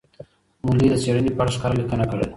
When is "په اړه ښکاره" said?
1.37-1.75